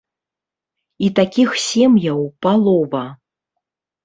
[1.07, 3.05] І такіх сем'яў палова.